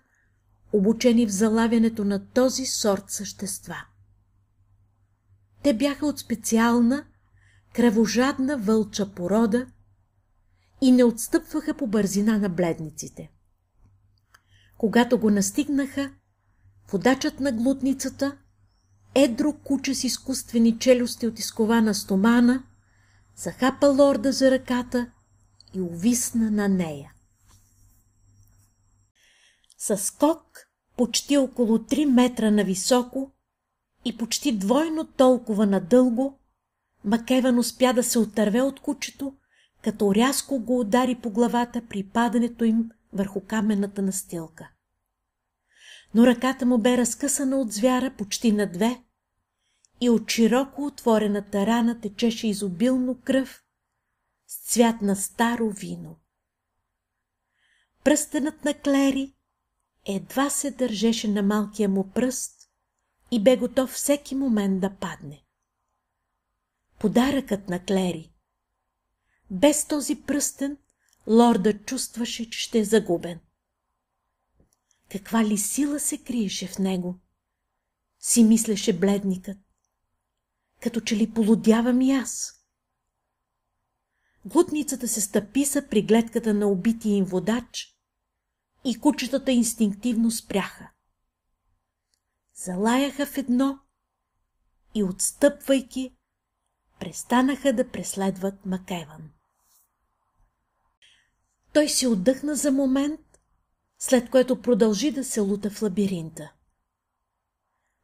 обучени 0.73 1.25
в 1.25 1.31
залавянето 1.31 2.05
на 2.05 2.25
този 2.25 2.65
сорт 2.65 3.03
същества. 3.07 3.75
Те 5.63 5.73
бяха 5.73 6.05
от 6.05 6.19
специална, 6.19 7.05
кръвожадна 7.73 8.57
вълча 8.57 9.13
порода 9.13 9.67
и 10.81 10.91
не 10.91 11.03
отстъпваха 11.03 11.73
по 11.73 11.87
бързина 11.87 12.37
на 12.37 12.49
бледниците. 12.49 13.31
Когато 14.77 15.19
го 15.19 15.29
настигнаха, 15.29 16.13
водачът 16.91 17.39
на 17.39 17.51
глутницата, 17.51 18.37
едро 19.15 19.53
куче 19.53 19.95
с 19.95 20.03
изкуствени 20.03 20.79
челюсти 20.79 21.27
от 21.27 21.39
изкована 21.39 21.95
стомана, 21.95 22.63
захапа 23.35 23.87
лорда 23.87 24.31
за 24.31 24.51
ръката 24.51 25.11
и 25.73 25.81
увисна 25.81 26.51
на 26.51 26.67
нея. 26.67 27.13
Със 29.77 30.05
скок 30.05 30.67
почти 30.97 31.37
около 31.37 31.77
3 31.77 32.05
метра 32.05 32.51
на 32.51 32.63
високо 32.63 33.31
и 34.05 34.17
почти 34.17 34.57
двойно 34.57 35.05
толкова 35.05 35.65
надълго, 35.65 36.39
Макеван 37.05 37.59
успя 37.59 37.93
да 37.93 38.03
се 38.03 38.19
отърве 38.19 38.61
от 38.61 38.79
кучето, 38.79 39.33
като 39.81 40.15
рязко 40.15 40.59
го 40.59 40.79
удари 40.79 41.15
по 41.15 41.29
главата 41.29 41.81
при 41.89 42.03
падането 42.03 42.63
им 42.63 42.89
върху 43.13 43.41
каменната 43.47 44.01
настилка. 44.01 44.69
Но 46.15 46.27
ръката 46.27 46.65
му 46.65 46.77
бе 46.77 46.97
разкъсана 46.97 47.57
от 47.57 47.71
звяра 47.71 48.13
почти 48.17 48.51
на 48.51 48.71
две 48.71 49.03
и 50.01 50.09
от 50.09 50.31
широко 50.31 50.85
отворената 50.85 51.65
рана 51.65 52.01
течеше 52.01 52.47
изобилно 52.47 53.21
кръв 53.21 53.63
с 54.47 54.73
цвят 54.73 55.01
на 55.01 55.15
старо 55.15 55.69
вино. 55.69 56.19
Пръстенът 58.03 58.65
на 58.65 58.73
Клери 58.73 59.33
едва 60.05 60.49
се 60.49 60.71
държеше 60.71 61.27
на 61.27 61.43
малкия 61.43 61.89
му 61.89 62.11
пръст 62.11 62.69
и 63.31 63.43
бе 63.43 63.57
готов 63.57 63.89
всеки 63.89 64.35
момент 64.35 64.79
да 64.79 64.89
падне. 64.89 65.43
Подаръкът 66.99 67.69
на 67.69 67.85
Клери. 67.85 68.31
Без 69.51 69.87
този 69.87 70.15
пръстен, 70.15 70.77
лорда 71.27 71.79
чувстваше, 71.79 72.49
че 72.49 72.59
ще 72.59 72.79
е 72.79 72.83
загубен. 72.83 73.39
Каква 75.11 75.45
ли 75.45 75.57
сила 75.57 75.99
се 75.99 76.17
криеше 76.17 76.67
в 76.67 76.79
него? 76.79 77.19
Си 78.19 78.43
мислеше 78.43 78.99
бледникът. 78.99 79.57
Като 80.81 81.01
че 81.01 81.15
ли 81.15 81.33
полудявам 81.33 82.01
и 82.01 82.11
аз? 82.11 82.53
Глутницата 84.45 85.07
се 85.07 85.21
стъписа 85.21 85.87
при 85.89 86.01
гледката 86.01 86.53
на 86.53 86.67
убития 86.67 87.15
им 87.15 87.25
водач 87.25 87.97
и 88.85 88.99
кучетата 88.99 89.51
инстинктивно 89.51 90.31
спряха. 90.31 90.91
Залаяха 92.53 93.25
в 93.25 93.37
едно 93.37 93.79
и, 94.95 95.03
отстъпвайки, 95.03 96.15
престанаха 96.99 97.73
да 97.73 97.89
преследват 97.89 98.65
Макеван. 98.65 99.31
Той 101.73 101.89
си 101.89 102.07
отдъхна 102.07 102.55
за 102.55 102.71
момент, 102.71 103.30
след 104.03 104.29
което 104.29 104.61
продължи 104.61 105.11
да 105.11 105.23
се 105.23 105.39
лута 105.39 105.69
в 105.69 105.81
лабиринта. 105.81 106.53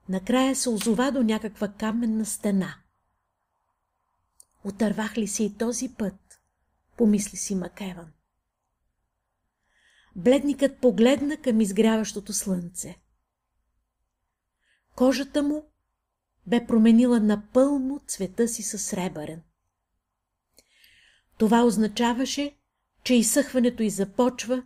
Накрая 0.09 0.55
се 0.55 0.69
озова 0.69 1.11
до 1.11 1.23
някаква 1.23 1.67
каменна 1.67 2.25
стена. 2.25 2.75
Отървах 4.63 5.17
ли 5.17 5.27
се 5.27 5.43
и 5.43 5.57
този 5.57 5.89
път? 5.89 6.41
Помисли 6.97 7.37
си 7.37 7.55
Макеван. 7.55 8.11
Бледникът 10.15 10.81
погледна 10.81 11.37
към 11.37 11.61
изгряващото 11.61 12.33
слънце. 12.33 12.95
Кожата 14.95 15.43
му 15.43 15.65
бе 16.47 16.67
променила 16.67 17.19
напълно 17.19 18.01
цвета 18.07 18.47
си 18.47 18.63
със 18.63 18.85
сребърен. 18.85 19.41
Това 21.37 21.63
означаваше, 21.63 22.57
че 23.03 23.13
изсъхването 23.13 23.83
й 23.83 23.89
започва 23.89 24.63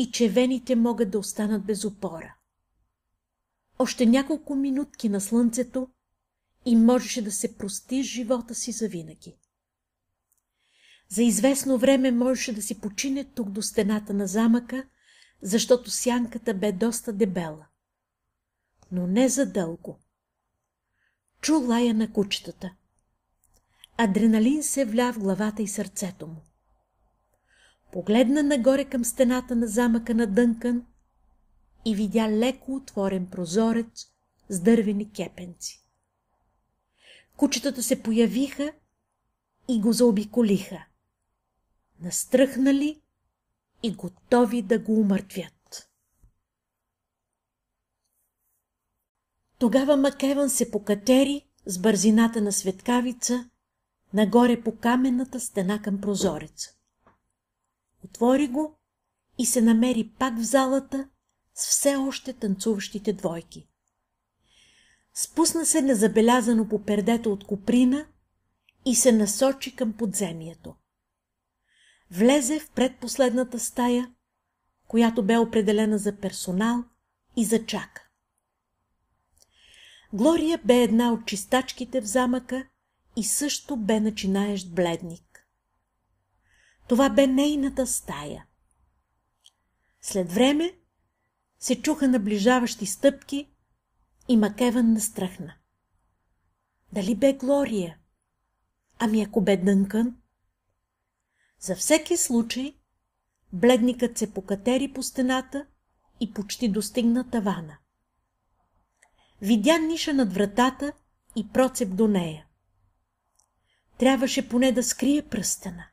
и 0.00 0.10
че 0.10 0.28
вените 0.28 0.76
могат 0.76 1.10
да 1.10 1.18
останат 1.18 1.64
без 1.64 1.84
опора. 1.84 2.34
Още 3.78 4.06
няколко 4.06 4.54
минутки 4.54 5.08
на 5.08 5.20
слънцето 5.20 5.88
и 6.64 6.76
можеше 6.76 7.22
да 7.22 7.32
се 7.32 7.56
прости 7.56 8.02
живота 8.02 8.54
си 8.54 8.72
завинаги. 8.72 9.36
За 11.08 11.22
известно 11.22 11.78
време 11.78 12.10
можеше 12.10 12.54
да 12.54 12.62
си 12.62 12.80
почине 12.80 13.24
тук 13.24 13.50
до 13.50 13.62
стената 13.62 14.14
на 14.14 14.26
замъка, 14.26 14.84
защото 15.42 15.90
сянката 15.90 16.54
бе 16.54 16.72
доста 16.72 17.12
дебела. 17.12 17.66
Но 18.92 19.06
не 19.06 19.28
за 19.28 19.46
дълго. 19.46 19.98
Чу 21.40 21.60
лая 21.60 21.94
на 21.94 22.12
кучетата. 22.12 22.70
Адреналин 23.96 24.62
се 24.62 24.84
вля 24.84 25.12
в 25.12 25.18
главата 25.18 25.62
и 25.62 25.68
сърцето 25.68 26.26
му. 26.26 26.49
Погледна 27.92 28.42
нагоре 28.42 28.84
към 28.84 29.04
стената 29.04 29.56
на 29.56 29.66
замъка 29.66 30.14
на 30.14 30.26
Дънкън 30.26 30.86
и 31.84 31.94
видя 31.94 32.28
леко 32.28 32.74
отворен 32.74 33.26
прозорец 33.26 34.06
с 34.48 34.60
дървени 34.60 35.12
кепенци. 35.12 35.86
Кучетата 37.36 37.82
се 37.82 38.02
появиха 38.02 38.72
и 39.68 39.80
го 39.80 39.92
заобиколиха. 39.92 40.84
Настръхнали 42.00 43.02
и 43.82 43.92
готови 43.92 44.62
да 44.62 44.78
го 44.78 44.92
умъртвят. 44.92 45.90
Тогава 49.58 49.96
Макеван 49.96 50.50
се 50.50 50.70
покатери 50.70 51.46
с 51.66 51.78
бързината 51.78 52.40
на 52.40 52.52
светкавица 52.52 53.50
нагоре 54.14 54.62
по 54.62 54.76
каменната 54.76 55.40
стена 55.40 55.82
към 55.82 56.00
прозореца. 56.00 56.79
Отвори 58.04 58.48
го 58.48 58.78
и 59.38 59.46
се 59.46 59.62
намери 59.62 60.12
пак 60.18 60.38
в 60.38 60.42
залата 60.42 61.08
с 61.54 61.70
все 61.70 61.96
още 61.96 62.32
танцуващите 62.32 63.12
двойки. 63.12 63.68
Спусна 65.14 65.66
се 65.66 65.82
незабелязано 65.82 66.68
по 66.68 66.84
пердето 66.84 67.32
от 67.32 67.44
куприна 67.44 68.06
и 68.84 68.94
се 68.94 69.12
насочи 69.12 69.76
към 69.76 69.92
подземието. 69.92 70.74
Влезе 72.10 72.60
в 72.60 72.70
предпоследната 72.70 73.58
стая, 73.60 74.14
която 74.88 75.22
бе 75.22 75.38
определена 75.38 75.98
за 75.98 76.16
персонал 76.16 76.84
и 77.36 77.44
зачака. 77.44 78.08
Глория 80.12 80.60
бе 80.64 80.82
една 80.82 81.12
от 81.12 81.26
чистачките 81.26 82.00
в 82.00 82.04
замъка 82.04 82.66
и 83.16 83.24
също 83.24 83.76
бе 83.76 84.00
начинаещ 84.00 84.74
бледник. 84.74 85.29
Това 86.90 87.08
бе 87.10 87.26
нейната 87.26 87.86
стая. 87.86 88.46
След 90.00 90.32
време 90.32 90.78
се 91.58 91.82
чуха 91.82 92.08
наближаващи 92.08 92.86
стъпки 92.86 93.50
и 94.28 94.36
Макеван 94.36 94.92
настръхна. 94.92 95.54
Дали 96.92 97.14
бе 97.14 97.32
Глория? 97.32 97.98
Ами 98.98 99.22
ако 99.22 99.40
бе 99.40 99.56
Дънкън? 99.56 100.16
За 101.60 101.76
всеки 101.76 102.16
случай, 102.16 102.74
бледникът 103.52 104.18
се 104.18 104.34
покатери 104.34 104.92
по 104.92 105.02
стената 105.02 105.66
и 106.20 106.32
почти 106.32 106.68
достигна 106.68 107.30
тавана. 107.30 107.78
Видя 109.42 109.78
ниша 109.78 110.14
над 110.14 110.32
вратата 110.32 110.92
и 111.36 111.48
процеп 111.48 111.94
до 111.94 112.08
нея. 112.08 112.46
Трябваше 113.98 114.48
поне 114.48 114.72
да 114.72 114.82
скрие 114.82 115.28
пръстена. 115.28 115.89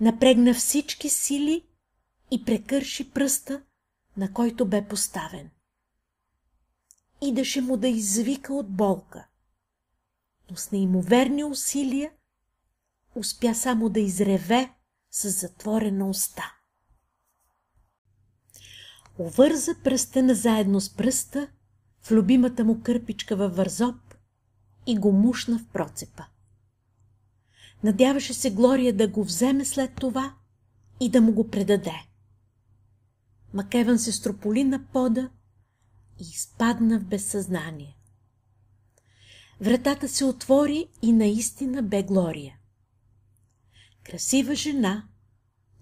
Напрегна 0.00 0.54
всички 0.54 1.08
сили 1.08 1.66
и 2.30 2.44
прекърши 2.44 3.10
пръста, 3.10 3.62
на 4.16 4.32
който 4.32 4.66
бе 4.66 4.88
поставен. 4.88 5.50
Идеше 7.22 7.60
му 7.60 7.76
да 7.76 7.88
извика 7.88 8.54
от 8.54 8.70
болка, 8.70 9.26
но 10.50 10.56
с 10.56 10.70
неимоверни 10.70 11.44
усилия 11.44 12.12
успя 13.14 13.54
само 13.54 13.88
да 13.88 14.00
изреве 14.00 14.74
с 15.10 15.30
затворена 15.30 16.08
уста. 16.08 16.54
Овърза 19.18 19.74
пръстена 19.84 20.34
заедно 20.34 20.80
с 20.80 20.96
пръста 20.96 21.48
в 22.02 22.10
любимата 22.10 22.64
му 22.64 22.82
кърпичка 22.82 23.36
във 23.36 23.56
вързоп 23.56 23.96
и 24.86 24.98
го 24.98 25.12
мушна 25.12 25.58
в 25.58 25.68
процепа. 25.72 26.24
Надяваше 27.84 28.34
се 28.34 28.50
Глория 28.50 28.96
да 28.96 29.08
го 29.08 29.24
вземе 29.24 29.64
след 29.64 29.94
това 29.94 30.34
и 31.00 31.10
да 31.10 31.20
му 31.20 31.32
го 31.32 31.48
предаде. 31.50 32.06
Макеван 33.54 33.98
се 33.98 34.12
строполи 34.12 34.64
на 34.64 34.86
пода 34.92 35.30
и 36.20 36.22
изпадна 36.22 37.00
в 37.00 37.04
безсъзнание. 37.04 37.96
Вратата 39.60 40.08
се 40.08 40.24
отвори 40.24 40.86
и 41.02 41.12
наистина 41.12 41.82
бе 41.82 42.02
Глория. 42.02 42.58
Красива 44.04 44.54
жена 44.54 45.08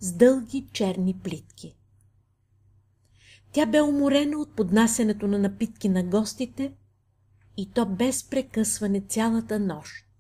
с 0.01 0.13
дълги 0.13 0.69
черни 0.73 1.19
плитки. 1.19 1.77
Тя 3.53 3.67
бе 3.67 3.81
уморена 3.81 4.39
от 4.39 4.57
поднасенето 4.57 5.27
на 5.27 5.39
напитки 5.39 5.89
на 5.89 6.03
гостите 6.03 6.73
и 7.57 7.71
то 7.71 7.87
без 7.87 8.25
прекъсване 8.25 9.01
цялата 9.01 9.61
нощ. 9.61 10.12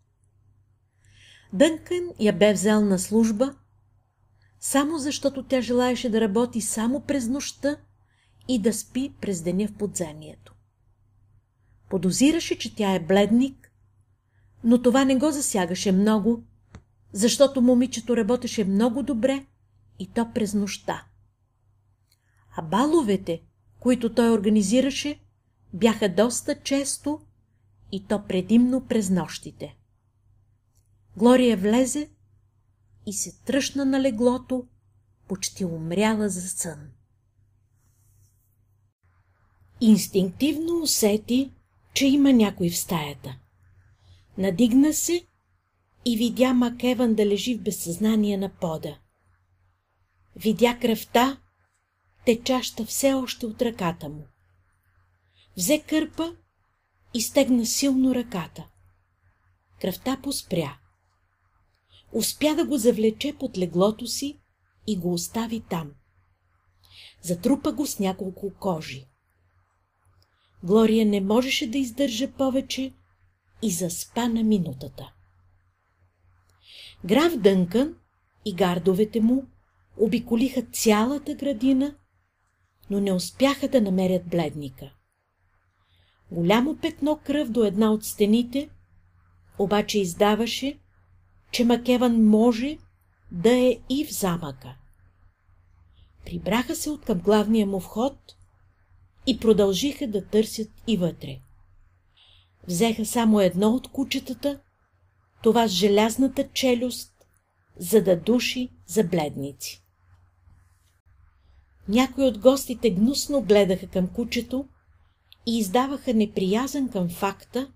Дънкън 1.52 2.10
я 2.20 2.32
бе 2.32 2.52
взел 2.52 2.80
на 2.80 2.98
служба, 2.98 3.54
само 4.60 4.98
защото 4.98 5.42
тя 5.42 5.60
желаеше 5.60 6.10
да 6.10 6.20
работи 6.20 6.60
само 6.60 7.00
през 7.00 7.28
нощта 7.28 7.76
и 8.48 8.58
да 8.58 8.72
спи 8.72 9.14
през 9.20 9.42
деня 9.42 9.68
в 9.68 9.78
подземието. 9.78 10.54
Подозираше, 11.90 12.58
че 12.58 12.74
тя 12.74 12.94
е 12.94 13.00
бледник, 13.00 13.72
но 14.64 14.82
това 14.82 15.04
не 15.04 15.16
го 15.16 15.30
засягаше 15.30 15.92
много, 15.92 16.44
защото 17.12 17.62
момичето 17.62 18.16
работеше 18.16 18.64
много 18.64 19.02
добре 19.02 19.46
и 19.98 20.06
то 20.06 20.30
през 20.34 20.54
нощта. 20.54 21.06
А 22.56 22.62
баловете, 22.62 23.42
които 23.80 24.14
той 24.14 24.30
организираше, 24.30 25.20
бяха 25.74 26.08
доста 26.14 26.54
често 26.62 27.20
и 27.92 28.06
то 28.06 28.22
предимно 28.28 28.86
през 28.86 29.10
нощите. 29.10 29.76
Глория 31.16 31.56
влезе 31.56 32.10
и 33.06 33.12
се 33.12 33.40
тръщна 33.44 33.84
на 33.84 34.00
леглото, 34.00 34.66
почти 35.28 35.64
умряла 35.64 36.28
за 36.28 36.48
сън. 36.48 36.90
Инстинктивно 39.80 40.82
усети, 40.82 41.52
че 41.94 42.06
има 42.06 42.32
някой 42.32 42.70
в 42.70 42.78
стаята. 42.78 43.38
Надигна 44.38 44.92
се 44.92 45.26
и 46.04 46.16
видя 46.16 46.54
Макеван 46.54 47.14
да 47.14 47.26
лежи 47.26 47.54
в 47.54 47.62
безсъзнание 47.62 48.36
на 48.36 48.48
пода. 48.48 48.98
Видя 50.36 50.78
кръвта, 50.78 51.40
течаща 52.26 52.84
все 52.84 53.12
още 53.12 53.46
от 53.46 53.62
ръката 53.62 54.08
му. 54.08 54.26
Взе 55.56 55.82
кърпа 55.82 56.36
и 57.14 57.20
стегна 57.20 57.66
силно 57.66 58.14
ръката. 58.14 58.68
Кръвта 59.80 60.20
поспря. 60.22 60.78
Успя 62.12 62.54
да 62.54 62.64
го 62.64 62.76
завлече 62.76 63.36
под 63.38 63.58
леглото 63.58 64.06
си 64.06 64.38
и 64.86 64.96
го 64.96 65.12
остави 65.12 65.60
там. 65.60 65.90
Затрупа 67.22 67.72
го 67.72 67.86
с 67.86 67.98
няколко 67.98 68.52
кожи. 68.60 69.06
Глория 70.62 71.06
не 71.06 71.20
можеше 71.20 71.70
да 71.70 71.78
издържа 71.78 72.32
повече 72.32 72.92
и 73.62 73.70
заспа 73.70 74.28
на 74.28 74.42
минутата. 74.42 75.12
Граф 77.04 77.36
Дънкън 77.36 77.94
и 78.44 78.54
гардовете 78.54 79.20
му 79.20 79.44
обиколиха 79.96 80.62
цялата 80.62 81.34
градина, 81.34 81.94
но 82.90 83.00
не 83.00 83.12
успяха 83.12 83.68
да 83.68 83.80
намерят 83.80 84.28
бледника. 84.28 84.92
Голямо 86.30 86.76
петно 86.76 87.20
кръв 87.24 87.50
до 87.50 87.64
една 87.64 87.92
от 87.92 88.04
стените, 88.04 88.68
обаче 89.58 90.00
издаваше, 90.00 90.78
че 91.52 91.64
Макеван 91.64 92.24
може 92.24 92.78
да 93.32 93.52
е 93.52 93.76
и 93.90 94.04
в 94.04 94.12
замъка. 94.12 94.76
Прибраха 96.24 96.76
се 96.76 96.90
от 96.90 97.04
към 97.04 97.18
главния 97.18 97.66
му 97.66 97.80
вход 97.80 98.36
и 99.26 99.38
продължиха 99.38 100.06
да 100.06 100.26
търсят 100.26 100.70
и 100.86 100.96
вътре. 100.96 101.38
Взеха 102.68 103.06
само 103.06 103.40
едно 103.40 103.68
от 103.74 103.88
кучетата, 103.88 104.60
това 105.42 105.68
с 105.68 105.70
желязната 105.70 106.48
челюст, 106.52 107.12
за 107.76 108.02
да 108.02 108.20
души 108.20 108.68
за 108.86 109.04
бледници. 109.04 109.82
Някои 111.88 112.24
от 112.24 112.38
гостите 112.38 112.90
гнусно 112.90 113.42
гледаха 113.42 113.86
към 113.86 114.08
кучето 114.08 114.68
и 115.46 115.58
издаваха 115.58 116.14
неприязан 116.14 116.88
към 116.88 117.08
факта, 117.08 117.72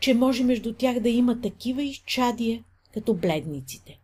че 0.00 0.14
може 0.14 0.44
между 0.44 0.74
тях 0.74 1.00
да 1.00 1.08
има 1.08 1.40
такива 1.40 1.82
изчадия, 1.82 2.64
като 2.94 3.14
бледниците. 3.14 4.00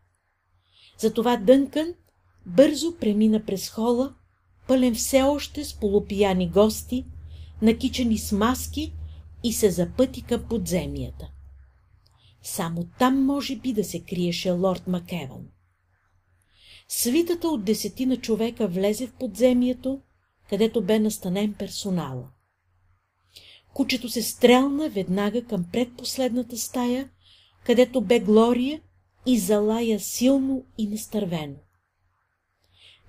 Затова 0.98 1.36
Дънкън 1.36 1.94
бързо 2.46 2.96
премина 2.96 3.44
през 3.44 3.68
хола, 3.68 4.14
пълен 4.68 4.94
все 4.94 5.22
още 5.22 5.64
с 5.64 5.74
полупияни 5.74 6.48
гости, 6.48 7.04
накичани 7.62 8.18
с 8.18 8.32
маски 8.32 8.92
и 9.44 9.52
се 9.52 9.70
запъти 9.70 10.22
към 10.22 10.42
подземията. 10.48 11.30
Само 12.42 12.86
там 12.98 13.24
може 13.24 13.56
би 13.56 13.72
да 13.72 13.84
се 13.84 14.00
криеше 14.00 14.50
лорд 14.50 14.86
Макеван. 14.86 15.46
Свитата 16.88 17.48
от 17.48 17.64
десетина 17.64 18.16
човека 18.16 18.68
влезе 18.68 19.06
в 19.06 19.12
подземието, 19.12 20.00
където 20.48 20.82
бе 20.82 20.98
настанен 20.98 21.54
персонала. 21.54 22.28
Кучето 23.74 24.08
се 24.08 24.22
стрелна 24.22 24.88
веднага 24.88 25.44
към 25.44 25.64
предпоследната 25.72 26.58
стая, 26.58 27.10
където 27.64 28.00
бе 28.00 28.20
Глория 28.20 28.80
и 29.26 29.38
залая 29.38 30.00
силно 30.00 30.64
и 30.78 30.86
настървено. 30.86 31.56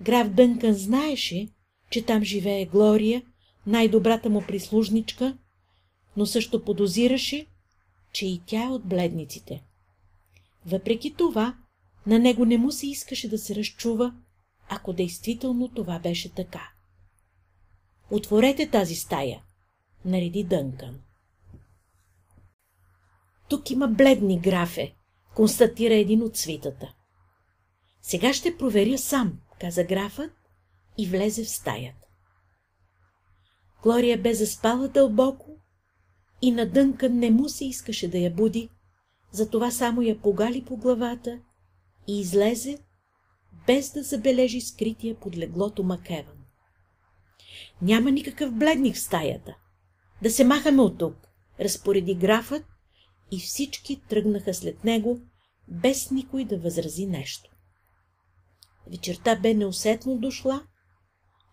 Граф 0.02 0.28
Дънкън 0.28 0.72
знаеше, 0.72 1.48
че 1.90 2.04
там 2.04 2.24
живее 2.24 2.66
Глория, 2.66 3.22
най-добрата 3.66 4.30
му 4.30 4.42
прислужничка, 4.48 5.38
но 6.16 6.26
също 6.26 6.64
подозираше, 6.64 7.46
че 8.12 8.26
и 8.26 8.42
тя 8.46 8.64
е 8.64 8.68
от 8.68 8.84
бледниците. 8.84 9.62
Въпреки 10.66 11.14
това, 11.14 11.56
на 12.06 12.18
него 12.18 12.44
не 12.44 12.58
му 12.58 12.72
се 12.72 12.86
искаше 12.86 13.28
да 13.28 13.38
се 13.38 13.54
разчува, 13.54 14.14
ако 14.68 14.92
действително 14.92 15.68
това 15.68 15.98
беше 15.98 16.34
така. 16.34 16.70
Отворете 18.10 18.70
тази 18.70 18.94
стая, 18.94 19.42
нареди 20.04 20.44
Дънкън. 20.44 21.00
Тук 23.52 23.70
има 23.70 23.88
бледни 23.88 24.40
графе, 24.40 24.94
констатира 25.34 25.94
един 25.94 26.22
от 26.22 26.36
свитата. 26.36 26.94
Сега 28.02 28.32
ще 28.32 28.56
проверя 28.56 28.98
сам, 28.98 29.38
каза 29.60 29.84
графът 29.84 30.32
и 30.98 31.06
влезе 31.06 31.44
в 31.44 31.48
стаята. 31.48 32.06
Глория 33.82 34.18
бе 34.18 34.34
заспала 34.34 34.88
дълбоко 34.88 35.50
и 36.42 36.50
на 36.50 36.66
Дънкън 36.66 37.18
не 37.18 37.30
му 37.30 37.48
се 37.48 37.64
искаше 37.64 38.08
да 38.08 38.18
я 38.18 38.30
буди, 38.30 38.68
затова 39.32 39.70
само 39.70 40.02
я 40.02 40.20
погали 40.20 40.64
по 40.64 40.76
главата 40.76 41.40
и 42.08 42.20
излезе, 42.20 42.78
без 43.66 43.92
да 43.92 44.02
забележи 44.02 44.60
скрития 44.60 45.14
под 45.14 45.36
леглото 45.36 45.82
Макеван. 45.82 46.44
Няма 47.82 48.10
никакъв 48.10 48.52
бледник 48.54 48.94
в 48.94 49.00
стаята. 49.00 49.56
Да 50.22 50.30
се 50.30 50.44
махаме 50.44 50.82
от 50.82 50.98
тук, 50.98 51.16
разпореди 51.60 52.14
графът 52.14 52.64
и 53.32 53.38
всички 53.38 54.02
тръгнаха 54.08 54.54
след 54.54 54.84
него, 54.84 55.20
без 55.68 56.10
никой 56.10 56.44
да 56.44 56.58
възрази 56.58 57.06
нещо. 57.06 57.50
Вечерта 58.86 59.36
бе 59.36 59.54
неусетно 59.54 60.18
дошла 60.18 60.66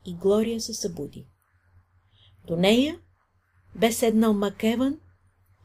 и 0.06 0.16
Глория 0.16 0.62
се 0.62 0.74
събуди. 0.74 1.28
До 2.48 2.56
нея 2.56 3.00
бе 3.76 3.92
седнал 3.92 4.34
Макеван 4.34 5.00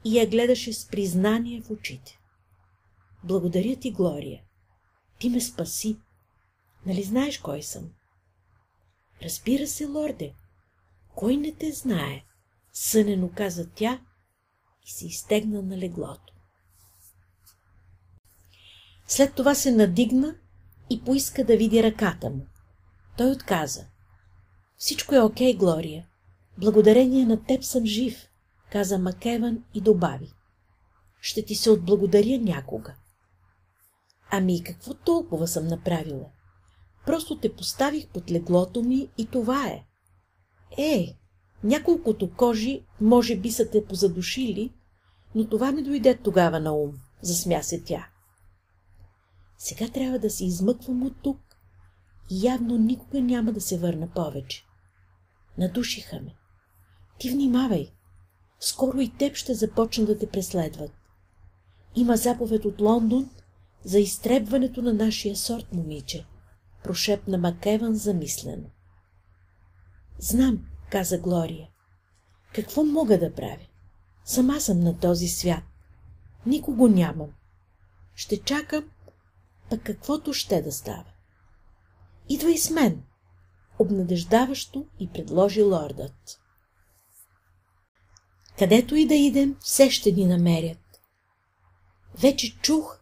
и 0.04 0.18
я 0.18 0.30
гледаше 0.30 0.72
с 0.72 0.88
признание 0.88 1.60
в 1.60 1.70
очите. 1.70 2.18
Благодаря 3.24 3.76
ти, 3.76 3.90
Глория. 3.90 4.42
Ти 5.18 5.30
ме 5.30 5.40
спаси. 5.40 5.96
Нали 6.86 7.02
знаеш 7.02 7.38
кой 7.38 7.62
съм? 7.62 7.90
Разбира 9.22 9.66
се, 9.66 9.86
лорде. 9.86 10.34
Кой 11.14 11.36
не 11.36 11.52
те 11.52 11.72
знае? 11.72 12.24
Сънено 12.72 13.30
каза 13.34 13.70
тя 13.70 14.00
и 14.86 14.90
се 14.90 15.06
изтегна 15.06 15.62
на 15.62 15.78
леглото. 15.78 16.34
След 19.06 19.34
това 19.34 19.54
се 19.54 19.72
надигна 19.72 20.34
и 20.90 21.04
поиска 21.04 21.44
да 21.44 21.56
види 21.56 21.82
ръката 21.82 22.30
му. 22.30 22.46
Той 23.16 23.30
отказа. 23.30 23.86
Всичко 24.76 25.14
е 25.14 25.20
окей, 25.20 25.54
Глория. 25.56 26.08
Благодарение 26.58 27.26
на 27.26 27.44
теб 27.44 27.64
съм 27.64 27.86
жив, 27.86 28.28
каза 28.72 28.98
Макеван 28.98 29.64
и 29.74 29.80
добави. 29.80 30.32
Ще 31.20 31.44
ти 31.44 31.54
се 31.54 31.70
отблагодаря 31.70 32.38
някога. 32.38 32.94
Ами 34.30 34.62
какво 34.62 34.94
толкова 34.94 35.48
съм 35.48 35.66
направила? 35.66 36.26
Просто 37.06 37.38
те 37.38 37.54
поставих 37.54 38.08
под 38.08 38.30
леглото 38.30 38.82
ми 38.82 39.08
и 39.18 39.26
това 39.26 39.68
е. 39.68 39.84
Е, 40.78 41.16
няколкото 41.64 42.30
кожи 42.30 42.84
може 43.00 43.36
би 43.36 43.50
са 43.50 43.70
те 43.70 43.84
позадушили, 43.84 44.72
но 45.34 45.48
това 45.48 45.72
не 45.72 45.82
дойде 45.82 46.16
тогава 46.16 46.60
на 46.60 46.72
ум, 46.72 46.92
засмя 47.22 47.62
се 47.62 47.82
тя. 47.82 48.08
Сега 49.58 49.88
трябва 49.88 50.18
да 50.18 50.30
се 50.30 50.44
измъквам 50.44 51.02
от 51.02 51.22
тук 51.22 51.38
и 52.30 52.46
явно 52.46 52.78
никога 52.78 53.20
няма 53.20 53.52
да 53.52 53.60
се 53.60 53.78
върна 53.78 54.08
повече. 54.14 54.64
Надушиха 55.58 56.16
ме. 56.16 56.34
Ти 57.18 57.30
внимавай. 57.30 57.92
Скоро 58.60 59.00
и 59.00 59.12
теб 59.18 59.36
ще 59.36 59.54
започна 59.54 60.04
да 60.04 60.18
те 60.18 60.26
преследват. 60.26 60.92
Има 61.96 62.16
заповед 62.16 62.64
от 62.64 62.80
Лондон 62.80 63.30
за 63.84 63.98
изтребването 63.98 64.82
на 64.82 64.92
нашия 64.92 65.36
сорт, 65.36 65.72
момиче, 65.72 66.26
прошепна 66.84 67.38
Макеван 67.38 67.94
замислено. 67.94 68.70
Знам, 70.18 70.66
каза 70.94 71.18
Глория. 71.18 71.68
Какво 72.54 72.84
мога 72.84 73.18
да 73.18 73.34
правя? 73.34 73.66
Сама 74.24 74.60
съм 74.60 74.80
на 74.80 74.98
този 74.98 75.28
свят. 75.28 75.62
Никого 76.46 76.88
нямам. 76.88 77.30
Ще 78.14 78.42
чакам, 78.42 78.84
пък 79.70 79.82
каквото 79.82 80.32
ще 80.32 80.62
да 80.62 80.72
става. 80.72 81.04
Идвай 82.28 82.58
с 82.58 82.70
мен, 82.70 83.02
обнадеждаващо 83.78 84.86
и 85.00 85.10
предложи 85.10 85.62
лордът. 85.62 86.40
Където 88.58 88.96
и 88.96 89.06
да 89.06 89.14
идем, 89.14 89.56
все 89.60 89.90
ще 89.90 90.12
ни 90.12 90.26
намерят. 90.26 91.00
Вече 92.18 92.58
чух, 92.60 92.98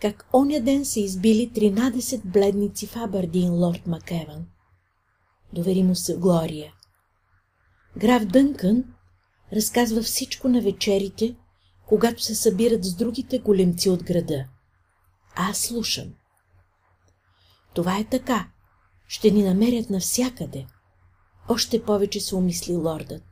как 0.00 0.28
оня 0.34 0.60
ден 0.60 0.84
са 0.84 1.00
избили 1.00 1.50
13 1.50 2.24
бледници 2.24 2.86
в 2.86 2.96
Абърдин, 2.96 3.52
лорд 3.52 3.86
Макеван. 3.86 4.46
Довери 5.52 5.82
му 5.82 5.94
се 5.94 6.16
Глория. 6.16 6.74
Граф 7.98 8.24
Дънкън 8.24 8.84
разказва 9.52 10.02
всичко 10.02 10.48
на 10.48 10.60
вечерите, 10.60 11.36
когато 11.86 12.22
се 12.22 12.34
събират 12.34 12.84
с 12.84 12.94
другите 12.94 13.38
големци 13.38 13.90
от 13.90 14.04
града. 14.04 14.44
Аз 15.36 15.58
слушам. 15.58 16.14
Това 17.74 17.98
е 17.98 18.04
така. 18.04 18.48
Ще 19.08 19.30
ни 19.30 19.42
намерят 19.42 19.90
навсякъде. 19.90 20.66
Още 21.48 21.82
повече 21.82 22.20
се 22.20 22.36
умисли 22.36 22.76
лордът. 22.76 23.22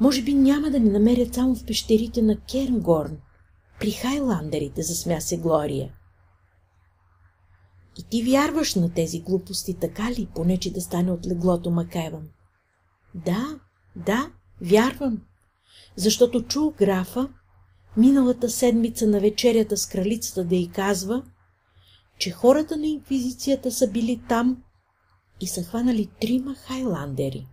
Може 0.00 0.22
би 0.22 0.34
няма 0.34 0.70
да 0.70 0.80
ни 0.80 0.90
намерят 0.90 1.34
само 1.34 1.54
в 1.54 1.64
пещерите 1.64 2.22
на 2.22 2.40
Кернгорн, 2.40 3.18
при 3.80 3.90
хайландерите, 3.90 4.82
засмя 4.82 5.20
се 5.20 5.38
Глория. 5.38 5.92
И 7.98 8.02
ти 8.02 8.22
вярваш 8.22 8.74
на 8.74 8.94
тези 8.94 9.20
глупости, 9.20 9.74
така 9.74 10.10
ли, 10.10 10.28
поне 10.34 10.58
че 10.58 10.72
да 10.72 10.80
стане 10.80 11.10
от 11.12 11.26
леглото 11.26 11.70
Макеван? 11.70 12.28
Да, 13.14 13.60
да, 13.96 14.32
вярвам, 14.60 15.22
защото 15.96 16.42
чул 16.42 16.74
графа 16.78 17.28
миналата 17.96 18.50
седмица 18.50 19.06
на 19.06 19.20
вечерята 19.20 19.76
с 19.76 19.86
кралицата 19.86 20.44
да 20.44 20.56
й 20.56 20.70
казва, 20.70 21.24
че 22.18 22.30
хората 22.30 22.76
на 22.76 22.86
инквизицията 22.86 23.72
са 23.72 23.90
били 23.90 24.22
там 24.28 24.62
и 25.40 25.46
са 25.46 25.62
хванали 25.62 26.06
трима 26.20 26.54
хайландери. 26.54 27.46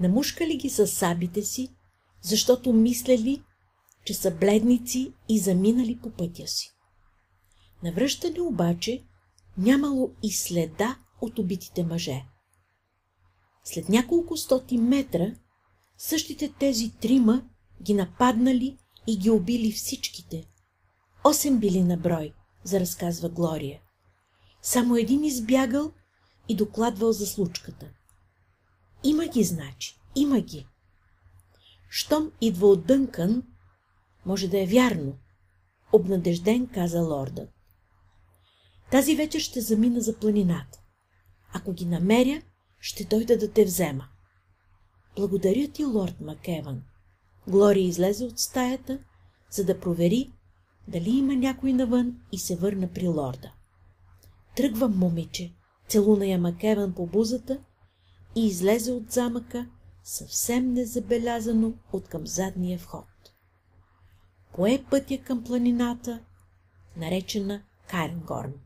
Намушкали 0.00 0.56
ги 0.56 0.70
с 0.70 0.86
сабите 0.86 1.42
си, 1.42 1.68
защото 2.20 2.72
мислели, 2.72 3.42
че 4.04 4.14
са 4.14 4.30
бледници 4.30 5.12
и 5.28 5.38
заминали 5.38 5.98
по 6.02 6.10
пътя 6.10 6.46
си. 6.46 6.70
Навръщане 7.82 8.40
обаче 8.40 9.04
нямало 9.58 10.10
и 10.22 10.32
следа 10.32 10.96
от 11.20 11.38
убитите 11.38 11.84
мъже. 11.84 12.24
След 13.64 13.88
няколко 13.88 14.36
стоти 14.36 14.78
метра 14.78 15.34
същите 15.98 16.52
тези 16.58 16.92
трима 17.00 17.42
ги 17.82 17.94
нападнали 17.94 18.78
и 19.06 19.18
ги 19.18 19.30
убили 19.30 19.72
всичките. 19.72 20.44
Осем 21.24 21.58
били 21.58 21.82
на 21.82 21.96
брой, 21.96 22.32
за 22.64 22.80
разказва 22.80 23.28
Глория. 23.28 23.80
Само 24.62 24.96
един 24.96 25.24
избягал 25.24 25.92
и 26.48 26.56
докладвал 26.56 27.12
за 27.12 27.26
случката. 27.26 27.90
Има 29.04 29.26
ги, 29.26 29.44
значи, 29.44 30.00
има 30.14 30.40
ги. 30.40 30.66
Щом 31.88 32.32
идва 32.40 32.66
от 32.68 32.86
Дънкън, 32.86 33.42
може 34.26 34.48
да 34.48 34.60
е 34.60 34.66
вярно, 34.66 35.18
обнадежден 35.92 36.66
каза 36.66 37.00
лордът. 37.00 37.50
Тази 38.90 39.16
вечер 39.16 39.40
ще 39.40 39.60
замина 39.60 40.00
за 40.00 40.18
планината. 40.18 40.80
Ако 41.52 41.72
ги 41.72 41.84
намеря, 41.84 42.42
ще 42.84 43.04
дойда 43.04 43.38
да 43.38 43.52
те 43.52 43.64
взема. 43.64 44.08
Благодаря 45.16 45.68
ти, 45.68 45.84
лорд 45.84 46.20
Макеван. 46.20 46.82
Глория 47.48 47.84
излезе 47.84 48.24
от 48.24 48.38
стаята, 48.38 48.98
за 49.50 49.64
да 49.64 49.80
провери, 49.80 50.32
дали 50.88 51.10
има 51.10 51.36
някой 51.36 51.72
навън 51.72 52.20
и 52.32 52.38
се 52.38 52.56
върна 52.56 52.88
при 52.94 53.08
лорда. 53.08 53.52
Тръгвам, 54.56 54.98
момиче, 54.98 55.54
целуна 55.88 56.26
я 56.26 56.38
Макеван 56.38 56.94
по 56.94 57.06
бузата 57.06 57.60
и 58.36 58.46
излезе 58.46 58.92
от 58.92 59.10
замъка, 59.10 59.66
съвсем 60.02 60.72
незабелязано 60.72 61.74
от 61.92 62.08
към 62.08 62.26
задния 62.26 62.78
вход. 62.78 63.06
Пое 64.56 64.84
пътя 64.90 65.18
към 65.18 65.44
планината, 65.44 66.20
наречена 66.96 67.62
Каренгорн. 67.90 68.63